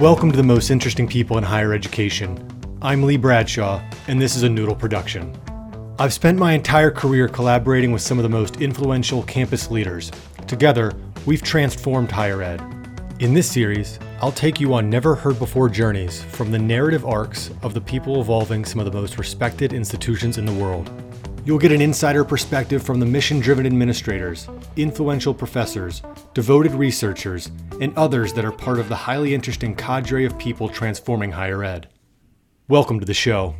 Welcome 0.00 0.30
to 0.30 0.36
the 0.36 0.44
most 0.44 0.70
interesting 0.70 1.08
people 1.08 1.38
in 1.38 1.42
higher 1.42 1.72
education. 1.72 2.38
I'm 2.80 3.02
Lee 3.02 3.16
Bradshaw, 3.16 3.82
and 4.06 4.22
this 4.22 4.36
is 4.36 4.44
a 4.44 4.48
Noodle 4.48 4.76
production. 4.76 5.36
I've 5.98 6.12
spent 6.12 6.38
my 6.38 6.52
entire 6.52 6.92
career 6.92 7.26
collaborating 7.26 7.90
with 7.90 8.00
some 8.00 8.16
of 8.16 8.22
the 8.22 8.28
most 8.28 8.60
influential 8.60 9.24
campus 9.24 9.72
leaders. 9.72 10.12
Together, 10.46 10.92
we've 11.26 11.42
transformed 11.42 12.12
higher 12.12 12.40
ed. 12.42 12.60
In 13.18 13.34
this 13.34 13.50
series, 13.50 13.98
I'll 14.22 14.30
take 14.30 14.60
you 14.60 14.72
on 14.72 14.88
never 14.88 15.16
heard 15.16 15.40
before 15.40 15.68
journeys 15.68 16.22
from 16.22 16.52
the 16.52 16.60
narrative 16.60 17.04
arcs 17.04 17.50
of 17.62 17.74
the 17.74 17.80
people 17.80 18.20
evolving 18.20 18.64
some 18.64 18.78
of 18.78 18.86
the 18.86 18.96
most 18.96 19.18
respected 19.18 19.72
institutions 19.72 20.38
in 20.38 20.46
the 20.46 20.54
world. 20.54 20.92
You'll 21.48 21.58
get 21.58 21.72
an 21.72 21.80
insider 21.80 22.26
perspective 22.26 22.82
from 22.82 23.00
the 23.00 23.06
mission 23.06 23.40
driven 23.40 23.64
administrators, 23.64 24.46
influential 24.76 25.32
professors, 25.32 26.02
devoted 26.34 26.72
researchers, 26.72 27.50
and 27.80 27.96
others 27.96 28.34
that 28.34 28.44
are 28.44 28.52
part 28.52 28.78
of 28.78 28.90
the 28.90 28.94
highly 28.94 29.34
interesting 29.34 29.74
cadre 29.74 30.26
of 30.26 30.36
people 30.36 30.68
transforming 30.68 31.32
higher 31.32 31.64
ed. 31.64 31.88
Welcome 32.68 33.00
to 33.00 33.06
the 33.06 33.14
show. 33.14 33.54